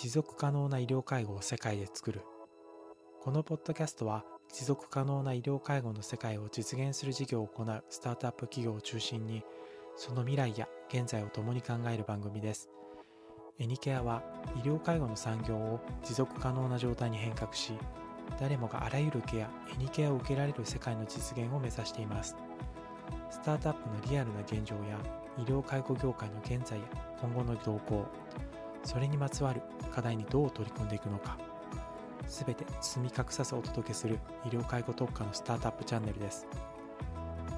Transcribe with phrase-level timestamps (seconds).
[0.00, 2.20] 持続可能な医療介護を世界で作る。
[3.20, 4.24] このポッドキャストは
[4.54, 9.42] 持続可能な医療介護の世界を実現する事業を行うスタートアップ企業を中心に
[9.96, 12.70] その未来や現在を共に考える番組です。
[13.58, 14.22] エニケアは
[14.54, 17.72] 医療介護の産業を持続可能な状態に変革し
[18.38, 22.36] 誰もがあらゆるケアエニケアを受けられる世界の実現を目指しています。
[23.32, 24.96] スタートアップのリアルな現状や
[25.38, 26.84] 医療介護業界の現在や
[27.20, 28.06] 今後の動向
[28.84, 29.62] それにまつわる
[29.94, 31.36] 課題にどう取り組んでいくのか。
[32.26, 36.46] すべて包み隠さずお届けする医療介護特化のスタートアップチャンネルです。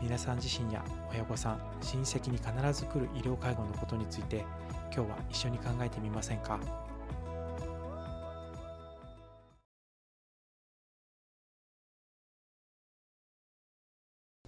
[0.03, 4.45] 皆さん自身や親御さん親戚に必ず来る医療介護のことについて
[4.95, 6.59] 今日は一緒に考えてみませんか？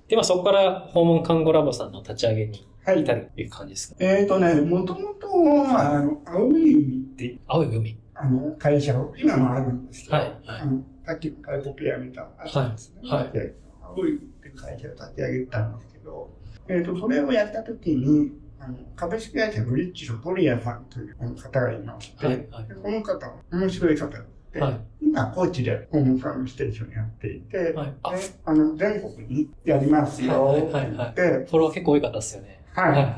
[0.09, 7.98] で、まあそこから訪問看護ラボさんの立ち上げにはい至るという感じですか、えっ、とね、もともとは、あの、青い海って、青い海？
[8.14, 13.09] あの、会社を、今もあるんですけど、はいはいあの、さっきの介護ペアみたいなのがあったんですね。
[13.09, 16.30] はいはいで青い海っていう会社を立ち上げたんですけど、
[16.68, 24.09] えっ、と、それをやったときに、あの、株式会社ブリッジの鳥谷さんという方がいまして、はいはいでこの方、面白い方
[24.52, 27.95] で、はい今、高知で訪問看護ステーションやっていて、はい。
[28.02, 32.62] あ、であの、全国にやりますよ、はいはいはいはいで、フォロワー結構多い方ですよね。
[32.74, 33.09] はいはいは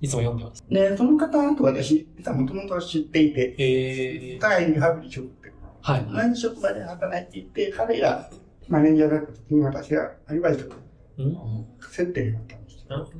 [0.00, 0.06] い。
[0.06, 0.64] いつも読んでます。
[0.68, 6.28] で、その方と私、実はもともと知っていて、えお互いリハビリ職ってはいはい。
[6.28, 8.30] 同じ職場で働いていて、彼が
[8.68, 10.76] マネージャーだった時に私がアルバイトと
[11.18, 11.36] うん？
[11.90, 12.80] 接点があったんですよ。
[12.88, 13.18] なるほど。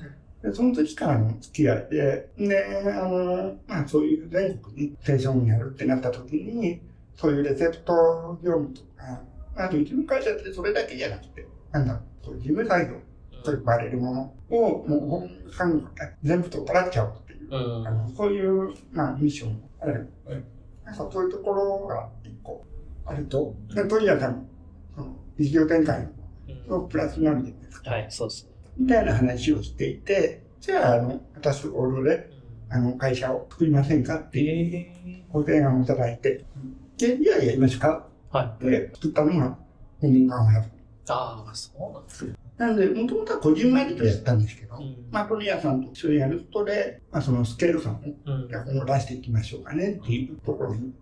[0.51, 6.81] で、その時からの付き合いで、で、あの、まあそういう全国にステーションをやるってなった時に、
[7.15, 9.23] そういうレセプト業務とか、
[9.57, 13.01] あとうちの会社ってそれだけじゃなくて、なんだろう、そういう事務作業
[13.47, 15.91] と呼ばれるものを、もう本
[16.23, 17.87] 全部取っ払っちゃおうっていう、うん。
[17.87, 20.13] あのそういう、まあミッションもある。
[20.27, 20.45] うん
[20.87, 22.65] なんかそういうところが一個
[23.05, 24.49] あると、で鳥谷さんも、
[24.95, 26.09] その、事業展開
[26.69, 27.91] のプラスになるじゃないですか。
[27.91, 28.51] はい、そうですね。
[28.79, 32.31] みたいな話をしていて、じゃあ、あの、私とオールで、
[32.71, 36.45] あの、会社を作りませんかっていうえご提案をいただいて、
[36.99, 38.65] で、いやいやりますかー、はい。
[38.65, 39.59] で、作ったのが、
[40.01, 40.63] 本人カンファ
[41.09, 42.35] ああ、そうなんですね。
[42.59, 47.99] なので、もともとは個人マイルドやったんですけど、うんまあ、鳥谷さんと一緒にやることで、まあ、そのスケール感を、
[48.31, 50.93] うんじゃあ今後出していきましょうかねっていうところに、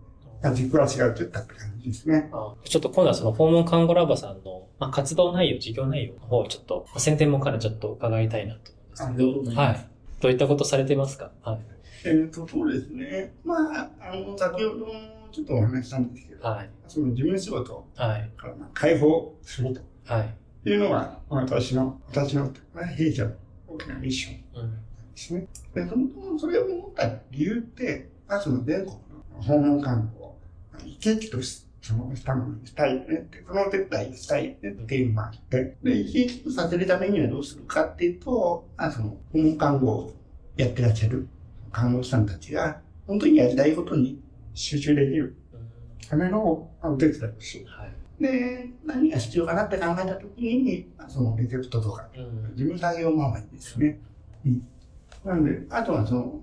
[0.43, 2.29] まあ軸足が移ったって感じですね。
[2.33, 8.71] あちょっと今度はその訪問看護ラボさんの、まあ、活動内容、事業内容の方をちょっと、宣伝もからちょっと伺いたいなと
[9.03, 9.89] 思うんですけど、はい。
[10.21, 11.31] どういったことされてますか？
[11.41, 11.59] はい。
[12.05, 13.33] えっ、と、そうですね。
[13.43, 14.93] まあ、あの、先ほども
[15.31, 16.69] ちょっとお話ししたんですけど、はい。
[16.87, 18.31] その事務仕事はい。
[18.37, 20.35] からまあ解放するとはい。
[20.69, 22.51] いうのが、私の、私の、
[22.95, 23.31] 弊社の
[23.67, 24.71] 大きなミッションうん。
[24.71, 24.77] で
[25.15, 25.47] すね。
[25.73, 28.95] で、そもそもそれを思った理由って、まず全国の
[29.41, 30.37] 訪問看護を
[30.79, 40.13] 生き生きとしそのしたものにしたいねって、そのお手伝いをしたいねっていうのがあって、で、生き生きとさせるためにはどうするかっていうと、まあ、その訪問看護を
[40.57, 41.27] やってらっしゃる
[41.71, 44.19] 看護師さんたちが、本当にやりたいことに
[44.55, 45.35] 集中できる
[46.09, 47.65] ためのお手伝いをする。
[47.67, 47.93] はい。
[48.19, 52.55] で、何が必要かなって考えたときに、まあそのレセプトとか、うん。
[52.55, 53.99] 事務作業周りですね。
[54.45, 54.67] うん。
[55.25, 56.39] なので、あとはその、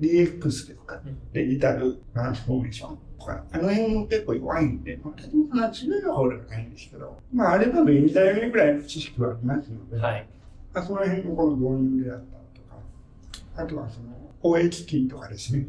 [0.00, 1.00] DX ですか、
[1.32, 10.26] デジタルトランスフォーメーションとか、あの辺も結構弱いんで、私もそんな強い方ではないんですけど、まあ、あれば便利だよねぐらいの知識はありますので、はい。
[10.72, 15.66] まあ、その辺のこの導入であったりとか、あとはその、OHT とかですね、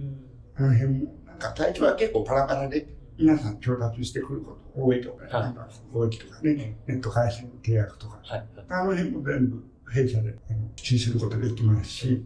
[0.55, 2.87] あの辺も、なんか最初は結構パラパラで、
[3.17, 8.47] 皆さん調達してくること多いとか、はいなんか OHT とかね、ネット回線の契約とか、はい。
[8.69, 10.35] あの辺も全部弊社で
[10.75, 12.25] 支持することができますし、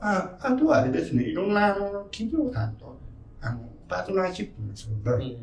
[0.00, 2.98] ああとはあれですね、いろんなあの企業さんと
[3.40, 5.38] あのパートナーシップの存在、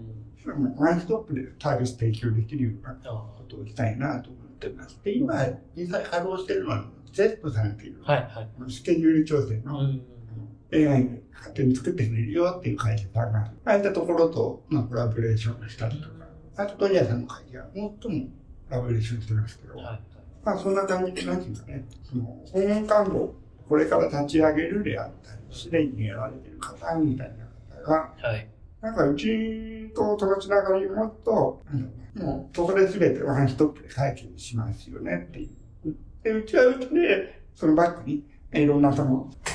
[0.45, 0.75] うん。
[0.75, 4.99] ワンストップでサービス提供できるようなあことをしたいなと思ってます。
[5.03, 5.35] で、今、
[5.75, 8.17] 実際稼働してるのは Z さんっていう、はい。
[8.23, 8.71] はい。
[8.71, 10.01] スケジュール調整の、うん。
[10.73, 16.13] AI が勝手に作ってくれるよっていう会社さんが、ああいったところと、まあ、コラボレーションしたりとか、
[16.57, 17.99] あと、鳥谷さんの会社は最もコ
[18.69, 20.01] ラボレーションしてますけど、はい。
[20.43, 23.35] まあそんな感じで、なんていうかね、その、訪問看護、
[23.67, 28.47] これから立ち上げるであったり、すでにやられてる方みたいな方が、はい。
[28.81, 31.61] なんかうちとそのつながりを持つと、
[32.15, 35.49] もう、そこで全てワンストップで解決しますよねってい
[35.85, 35.95] う。
[36.23, 38.23] で、うちはうちで、そのバックに、
[38.53, 39.50] いろんなその、あ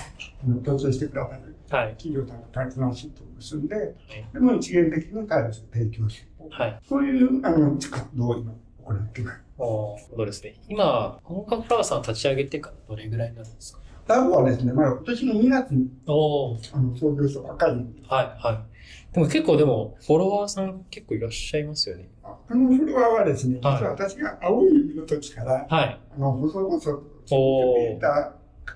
[0.50, 1.96] の共通してくださるはい。
[1.96, 3.94] 企業さんとパートナーシップを結んで、
[4.32, 6.48] でも一元的にサービスを提供する。
[6.50, 6.81] はい。
[6.88, 8.52] そういう、あの、活動を今
[8.84, 9.40] 行っています。
[9.58, 10.54] そうですね。
[10.69, 13.81] 今、本格フラワーさんを立ち上げてからどれぐらいになるんですか？
[14.06, 17.72] ラボはですね、まだ今年の2月にあの創業したばっかり。
[18.06, 19.14] はい、はい。
[19.14, 22.08] でも結構でも、フォロワーさん結構いらっしゃいますよね。
[22.22, 26.00] このフロアはですね、実はいは私が青い海の時から、はい。
[26.14, 27.00] あの、細々と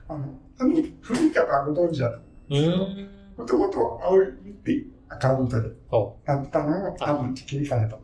[0.09, 0.25] あの、
[0.61, 2.19] 多分古い方はご存知だと。
[3.39, 7.97] もともと青い海っていうアカウントでおやったのを多分切り替えた。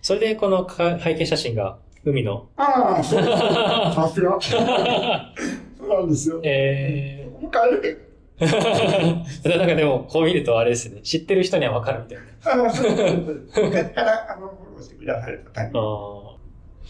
[0.00, 2.48] それでこのか背景写真が海の。
[2.56, 3.24] ああ、そう。
[3.24, 4.38] さすが。
[4.40, 6.40] そうなんですよ。
[6.44, 9.58] えもう帰るけー。
[9.58, 11.00] なんかでも、こう見るとあれですね。
[11.00, 12.62] 知ってる人にはわかるみたいな。
[12.62, 13.60] ああ、そうです。
[13.60, 15.70] 昔から、あの、フォローしてくださる方に。
[15.74, 16.36] あ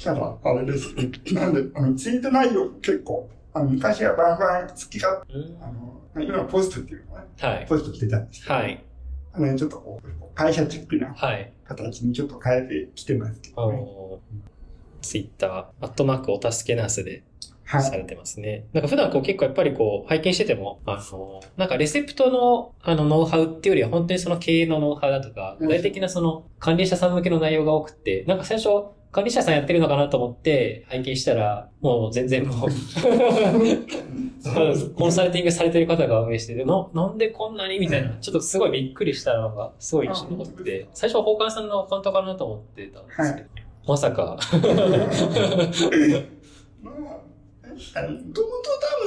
[0.05, 0.95] ただ、あれです。
[1.33, 7.67] なんで、あの、ツイート内容結構、あの、昔はバンバン好きが、ーうんあの、今ポストっていうのはね、はい。
[7.67, 8.85] ポストしてたんですけど、はい。
[9.32, 11.53] あの、ちょっとこう、会社チックなはい。
[11.64, 13.79] 形にちょっと変えてきてますけどね。
[13.79, 14.20] お
[15.00, 15.50] ツイッター、
[15.81, 17.23] アットマークお助けナースで
[17.64, 17.82] はい。
[17.82, 18.67] されてますね。
[18.73, 28.69] なんか普段こう結構やっぱりこう拝見してても、あの、なんかレセプトのあのノウハウっていうよりは本当にその経営のノウハウだとか、うん具体的なその管理者さん向けの内容が多くて、なんか最初
[29.17, 32.69] 管理者さんやってるのかなと思って拝見したら、もう全然もう、
[34.95, 43.49] コンサルティングされてる方が運営してて、ななんでこんなにみたいな、ちょっとすごいびっくりしたのがすごい印象に残ってて、最初は宝冠さんのアカウントかなと思ってたんですけど、
[43.89, 44.37] まさか、
[46.83, 47.23] まあ、も
[48.35, 48.45] ともと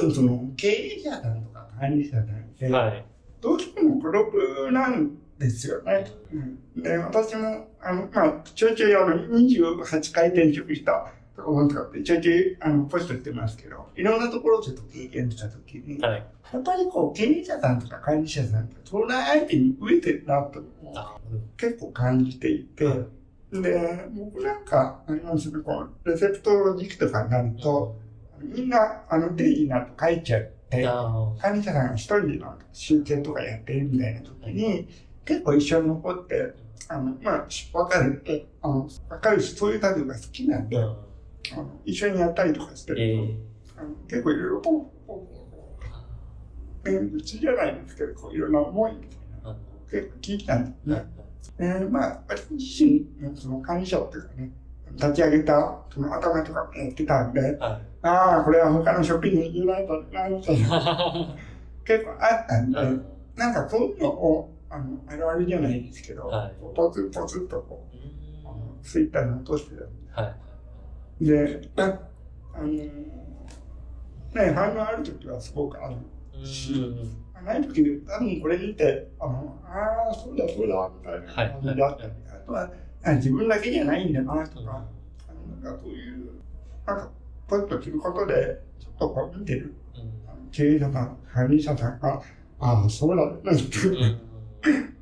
[0.00, 2.28] 分その、経営者さんとか管理者さんっ
[2.58, 3.04] て、はい。
[3.40, 4.32] どうしてもグルー
[4.66, 6.06] プなんですよね。
[6.32, 16.26] うん、で、私も、あの、まあ、ちょいちょいあの、28回転職したところとかって、ちょいちょい、あの、ポストしてますけど、いろんなところをちょっと経験したときに、はい。
[16.52, 20.62] やっぱりこう、経営者さんとか管理者さんって、相談相手に飢えてるなと、
[20.94, 21.16] あ
[21.56, 22.96] 結構感じていて、は
[23.52, 23.62] い。
[23.62, 27.96] で、僕なんか、ありますね、こう、レセプト時期とかになると、
[28.42, 34.88] みんな、あの、定義なと書いちゃって、あ管理者さんが一人でなんか集計とかやってるみたいな時に、
[35.24, 36.54] 結構一緒に残って、
[36.88, 40.82] あの、まあ、わかるって、あの、わかるし、そういう作業が好きなんで、ー
[41.52, 43.34] あの一緒にやったりとかしてると、えー
[43.80, 45.28] あの結構いろいろ、こうこ
[46.84, 49.56] うねうちじゃないですけど、こういろんな思いみたいな、
[49.90, 51.04] 結構聞いたんですね。
[51.58, 54.50] えー、まあ、私自身、その管理者っていうかね、
[54.92, 57.58] 立ち上げた、その頭とかもやってたんで、はい。
[58.02, 61.36] ああ、これは他の職員に言えないとな、みたいな、
[61.84, 63.04] 結構あったんで、うん
[63.36, 66.54] なんかそういうのを、あの、あるあるじゃないですけど、はい。
[66.74, 69.76] ポツポツっとこう、あのツイッターに落として
[70.14, 70.34] たは
[71.20, 71.24] い。
[71.24, 71.98] で、あ
[72.54, 72.92] あのね、
[74.54, 75.96] 反応ある時はすごくある。
[76.34, 76.38] う
[77.42, 77.44] ん。
[77.44, 81.50] ない時で、多分これ見て、あの、ああ、そうだそうだ、みたいなはい。
[81.50, 82.70] 感じだったり、あとは、
[83.02, 84.84] あ自分だけじゃないんだな、とか、
[85.28, 86.30] あのなんかそういう、
[86.86, 87.10] なんか、
[87.48, 89.98] ポッとすることで、ちょっとこう見てる、あ
[90.32, 92.22] の経営者さん、管理者さんが、
[92.60, 94.29] ああ、そうだね、って、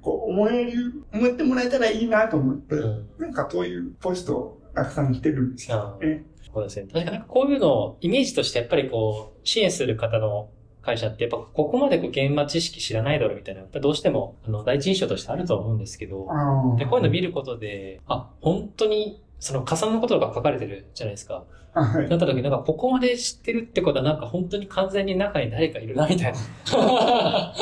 [0.00, 2.76] こう思える、思ってもらえたらいいなと思って、
[3.18, 6.24] なんかそういうポストをたくさんしてるんですよね。
[6.52, 6.88] そうですね。
[6.92, 10.48] 確かにこういうのをイメージとしてやっぱりこう、支援する方の
[10.82, 21.44] 会社ってやっぱここまでこう現場知識知らないだろうみたいな、やっぱどうしてもあの第一印象としてあるとは思うんですけど、あでこういうの見ることで、あ、本当にその加算のことが書かれてるじゃないですか。
[21.74, 22.08] あ、はい。
[22.08, 27.54] なった時になんかここまで知ってるってことはなんか本当に完全に中に誰かいるなみたいな。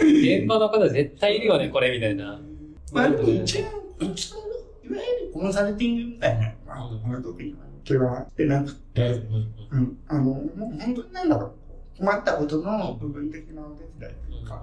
[0.00, 2.40] 現場の方絶対いるよね、これみたいな。
[2.92, 3.64] まあでも一応、
[3.98, 6.74] うちの、いわゆるコンサルティングみたいな。
[6.74, 9.08] のは、うんあの時には気はしてなくて、
[9.70, 14.62] うん、あの、もう本当になんだろう、困ったことの部分的なお手伝いというか、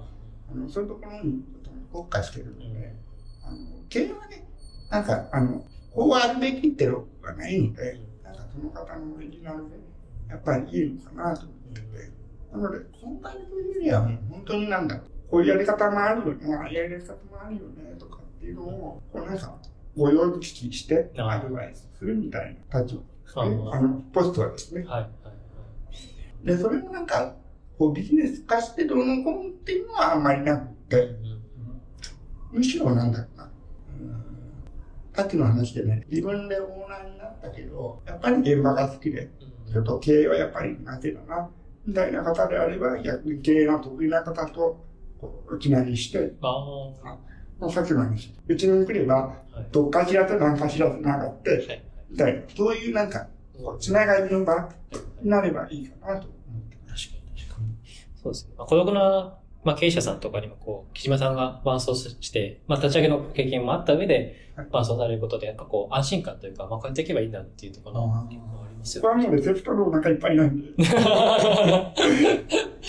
[0.50, 2.94] あの、そういうところにちょっと特化してるので、
[3.44, 3.56] あの、
[3.88, 4.46] 経営はね、
[4.90, 9.76] なんか、あの、こうあるべきってのがないので、なんかその方のオリジナルで、
[10.28, 11.86] やっぱりいいのかなと思ってて、
[12.52, 19.58] なので、コンサルというよりはもう本当になんだろう、こういうやり方もあるよね、ああいうやり方もあるよね、とかっていうのを、こうなんか、
[19.96, 23.70] ご用意してアドバイスするみたいな立場ですね。
[23.72, 24.82] ああの、ポストはですね。
[24.82, 25.00] はい。
[25.00, 25.08] は
[26.42, 26.46] い。
[26.46, 27.34] で、それもなんか、
[27.78, 31.10] こうビジネス化してどうのこうのっていうのはあんまりなくて、
[32.52, 33.44] むしろなんだろうな。
[33.44, 34.26] うん
[35.16, 39.30] さっきの話でね、自分でオーナーになったけど、やっぱり現場が好きで、
[39.72, 41.48] ちょっと経営はやっぱり苦手だな、
[41.86, 44.86] みたいな方であれば、逆に経営が得意な方と、こ
[45.48, 46.64] う、きなりして、あ
[47.58, 49.26] まあ、さっきの話、うちに来れば、あ。
[49.58, 49.66] はい。
[49.72, 51.84] どっかしらと何かしらつながって、はい。
[52.10, 53.26] みたいな、そういうなんか、
[53.58, 54.68] こうつながりの場
[55.22, 57.08] になればいいかなと思ってます。
[57.08, 57.68] 確かに確かに。
[58.22, 58.52] そうですね。
[58.58, 70.68] まあ、孤独なまあ経営者さんとかにもこう、木島さんが伴走して、まあ立ち上げの経験もあった上ではい、伴走されることで、なんかこう、安心感というか、まあこうやっていけばいいんだっていうところあー結構ありますよそこはもうレセプトのお腹いっぱいなんで。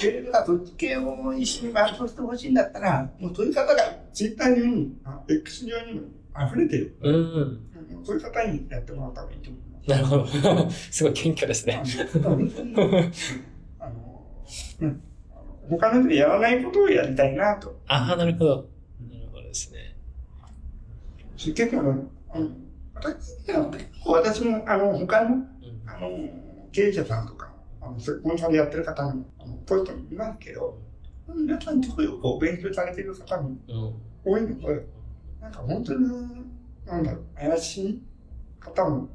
[0.02, 3.82] で、だからそっち系を一緒に伴走してほしいんだったら、もうそういう方が
[4.14, 6.08] ツイッターに、あ X 上にも
[6.48, 6.98] 溢れてる。
[7.02, 7.16] うん。
[7.16, 7.68] うん
[8.04, 9.90] そういう方にやってもらった方がいいと思います。
[9.90, 10.70] なるほど。
[10.92, 11.84] すごい謙虚ですね。
[13.80, 14.26] あの、
[14.82, 15.02] うん。
[15.70, 17.80] 他の人でやらないことをやりたいなと。
[17.88, 18.70] ああ、なるほど。
[19.10, 19.98] なるほどですね。
[21.38, 21.80] 結局、
[22.30, 22.50] あの、
[24.06, 25.46] 私も、あの、他の、うん
[25.86, 26.10] あの、
[26.72, 27.52] 経営者さんとか、
[27.82, 30.78] あの、コンサルやってる方も、あの、ポストにいますけど、
[31.36, 33.94] 皆さんすごいこう勉強されてる方もうん。
[34.34, 34.86] 多いので、
[35.42, 36.08] なんか本当に、
[36.86, 38.04] なんだろう、怪しい
[38.60, 39.10] 方も、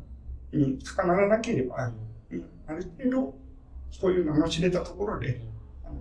[0.53, 1.87] に捕まらなければ、
[2.31, 3.35] うんある程度、
[3.91, 5.41] そういう名の知れたところで、
[5.85, 5.97] あの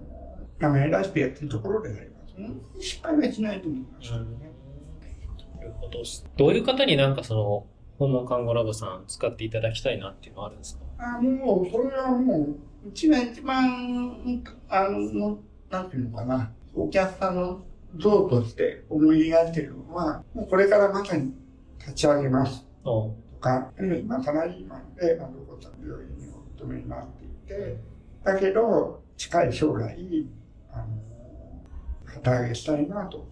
[0.59, 4.11] 名前出してやってるところであれば、そんなに失敗はしないと思います。
[4.11, 5.99] なるほど。
[6.37, 7.65] どういう方になんかその、
[7.97, 10.83] 訪問看護ラボさん使っていただきたいなっていうのはあるんですか？
[11.03, 15.39] あもう、それはもう、うちが一番、あの、
[15.69, 17.61] なんていうのかな、お客さんの
[17.97, 21.33] 像として思い描いてるのは、もうこれからまさに
[21.79, 22.65] 立ち上げます。
[22.83, 27.77] おとか、あるいは今サラリーマンで、あの、こさん病院にお勤めになっていて、
[28.23, 30.27] だけど、近い将来、
[30.71, 30.85] あの、
[32.05, 33.27] 旗揚げしたいなと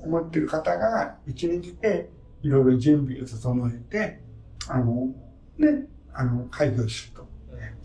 [0.00, 2.10] 思ってる方が、うちに来て、
[2.42, 4.20] いろいろ準備を整えて、
[4.68, 5.08] あの、
[5.56, 7.26] ね、あの、開業すると。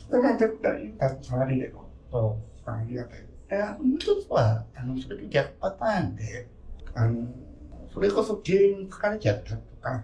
[0.09, 1.81] それが絶対に携わりれば、
[2.17, 3.27] おありがたい。
[3.79, 6.47] もう一つは、あの、それと逆パターンで、
[6.93, 7.27] あの、
[7.93, 10.03] それこそ経営に疲れちゃったとか、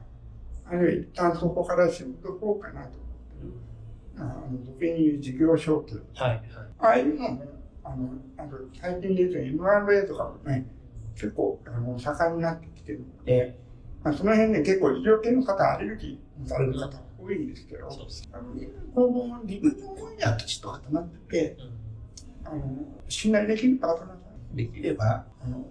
[0.66, 2.92] あるいは一旦そこから仕事こうかなと。
[4.18, 5.96] あの、時に言う事業承継。
[6.16, 6.42] はい、はい。
[6.80, 7.44] ああいうのも、
[7.84, 10.66] あの、あと最近で言うと M&A とかもね、
[11.16, 13.58] 結構、あの、盛んになってきてるので、
[14.04, 16.90] まあ、その辺ね、結構医療系の方、アレルギーされる方
[17.24, 17.88] 多いんですけど。
[17.88, 17.98] あの、
[18.94, 21.58] こう、自分の思いがきちっと固まってて、
[22.46, 22.62] あの、
[23.08, 24.16] 信頼できるパートナーが
[24.54, 25.66] できれば、あの、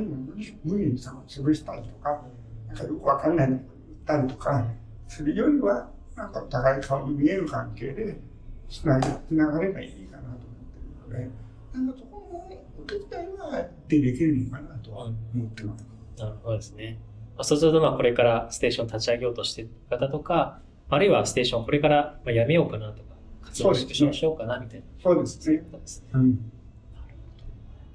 [0.00, 2.22] 無理無理にさ、潰したりとか、
[2.68, 3.66] なんかよくわかんないの言っ
[4.04, 4.66] たりとか、
[5.08, 8.16] するよりは、なんかお互い顔に見える関係で、
[8.68, 11.30] つながればいいかなと思ってるので、
[11.74, 15.86] なんかそこのお手伝いはでできるのかなとは思ってます。
[16.18, 16.98] なるほどですね。
[17.36, 24.86] まあ、そうすると、まあ、これからステーション立ち上げようとしている方とか、あるいはステーションこれからまあやめようかなとか、活動縮小しようかなみたいな。
[25.02, 25.58] そうですね。
[25.58, 26.08] ことですね。
[26.14, 26.52] うん。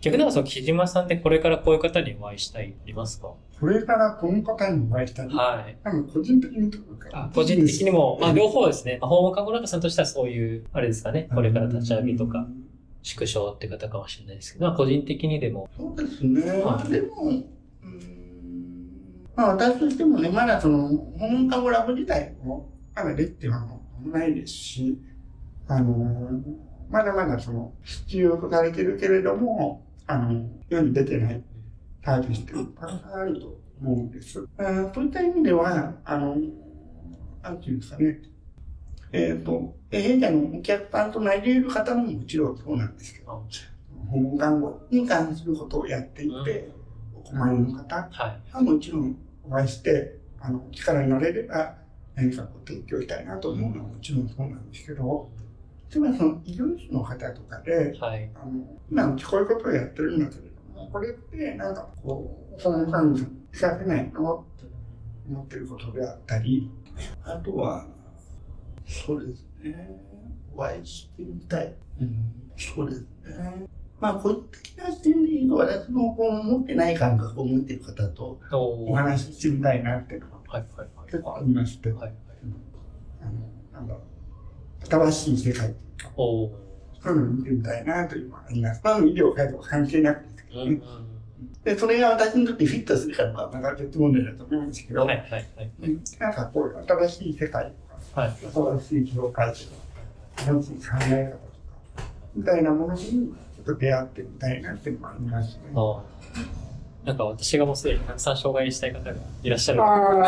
[0.02, 3.34] 逆にその木島さんってこれからこういう方にお会いしたいありますか？
[3.60, 5.28] これからこの方にお会いしたい。
[5.28, 5.78] はい。
[5.84, 8.98] 多分個人的にというかあ個人的にも、まあ両方ですね。
[9.00, 11.30] まあ、訪問看護ラボさんとしてはそういう、あれですかね。
[11.34, 12.48] これから立ち上げとか、。
[13.04, 15.68] 縮小って方かもしれないですけど、まあ個人的にでも。
[15.76, 16.42] そうですね。
[16.62, 17.46] はいでも、うーん
[19.36, 23.66] まあ私としてもね、まだその、訪問看護ラボ自体も、まだできては
[24.06, 24.98] ないですし、
[25.68, 26.42] あの、
[26.90, 31.44] まだまだその、必要とされてるけれども、あの、世に出てない
[32.04, 34.46] サービスっていうのがあると思うんです。
[34.58, 36.36] あーそういった意味では、あの、
[37.42, 38.20] なんていうんですかね、
[39.14, 43.46] えっ、と、弊社のお客さんとなり得る方ももちろんそうなんですけど、
[44.10, 46.70] 訪問看護に関することをやっていて、
[47.16, 48.42] お困りの方はい。
[48.52, 51.76] はもちろんお会いして、あの、力になれれば
[52.16, 55.30] 何かこう提供したいなと思うのはもちろんそうなんですけど、
[55.94, 58.30] 例えばその医療士の方とかで、はい。
[58.36, 64.46] あの、今うちこういうことをやってるんだけれども、これってなんかこう、そのさんに使せないの？
[64.58, 64.66] って
[65.30, 66.70] 思ってることであったり、
[67.24, 67.86] あとは、
[68.86, 70.00] そうですね、
[70.56, 71.76] お会いしてみたい。
[72.00, 73.68] うん、そうですね。
[74.00, 80.41] まあ、個人的な視点で言うと、私もこう持ってない感覚を持っている方とおお話ししてみたいなっていうのがは。
[81.06, 82.14] 結構ありまして、はいはい。
[83.22, 83.32] あの、
[83.74, 84.02] なんだろ
[84.84, 85.76] う、新しい世界、
[86.16, 86.52] おー
[87.04, 88.82] そういうのを見てみたいなというのがあります。
[88.84, 90.72] まあ、医療界とか関係なくですけどね。
[90.72, 90.84] うんうん。
[91.64, 95.72] で、それが私にとってフィットするかどうかはまた別問題だと思うんですけど、はいはいはい。
[95.82, 98.32] うんなんかこういう新しい世界とか、はい。
[98.80, 99.66] 新しい業界とか、
[100.38, 105.64] 新しい考え方とか、みたいなものにちょっと出会ってみたいなっていうのもありますね。
[107.06, 109.82] なんか私がもうすでにたくさん障害したい方がいらっしゃる。
[109.82, 109.86] あ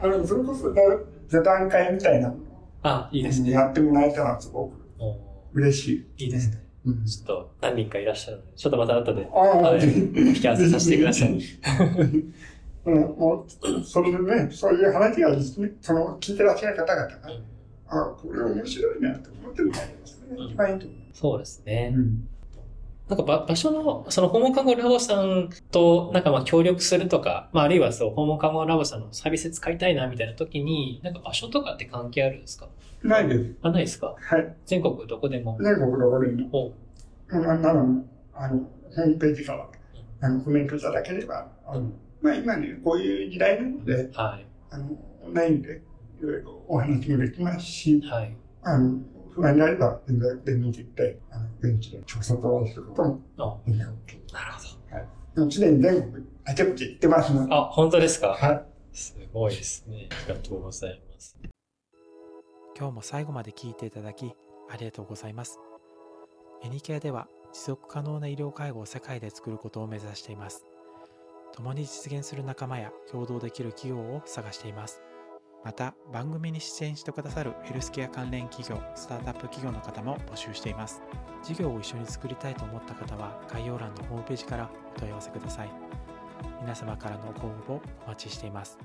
[0.00, 0.72] あ、の、それこそ
[1.28, 2.36] 座談会みたいなの
[2.82, 3.50] あ、いいですね。
[3.50, 4.74] やってもらえたらすごく
[5.52, 6.24] 嬉しい。
[6.24, 6.58] いいですね。
[6.86, 11.40] うんちょっと何人かいらっしゃるので、ちょっとまた後であ引き合わせさせてください。
[12.86, 17.18] うん、もう、それでね、そういう話がですね、その、聞いてらっしゃる方々が、
[17.88, 20.36] あこれ面白いなと思ってるのがありますね。
[20.36, 20.98] うん一番いいと思う。
[21.14, 21.92] そうですね。
[21.94, 22.28] うん。
[23.14, 32.68] なんか場場所の、その訪問看護ラボさんとなんかまあ協力するとか、まああるいはそう、訪問看護ラボさんのサービス使いたいなみたいな時に、なんか場所とかって関係あるんですか？
[33.04, 33.54] ないです。
[33.62, 34.16] あ、ないですか？
[34.18, 34.56] はい。
[34.66, 35.56] 全国どこでも？
[35.62, 36.72] 全国どこでも。
[37.30, 37.80] おなんなら、
[38.34, 38.58] あの、
[38.96, 39.68] ホームページから、
[40.20, 41.90] あの、コメントいただければ、あの、
[42.20, 44.46] まあ今ね、こういう時代なので、はい。
[44.70, 44.86] あの、
[45.24, 45.82] オンラインで
[46.20, 48.36] いろいろお話もできますし、はい。
[48.62, 48.98] あの、
[49.34, 54.32] 不安であれば、全然、電に行って、あの、現地で調査とお会いすることも、あ、全然 OK。
[54.32, 54.52] なる
[55.34, 57.54] ほもうすでに全国、あちこち行ってますので、ど。
[57.56, 58.28] あ、本当ですか？
[58.28, 58.64] はい。
[58.92, 60.08] すごいですね。
[60.10, 61.36] ありがとうございます。
[62.78, 64.32] 今日も最後まで聞いていただき
[64.70, 65.58] ありがとうございます。
[66.62, 70.64] エニケアでは持続可能な医療介護を世界で作ることを目指しています。
[71.52, 75.02] 共に実現する仲間や共同できる企業を探しています。
[75.64, 81.02] また番組に出演してくださるヘルスケア関連企業、スタートアップ企業の方も募集しています。
[81.42, 85.70] 事業を一緒に作りたいと思った方は概要欄のホームページからお問い合わせください。
[86.60, 88.78] 皆様からのご応募お待ちしています。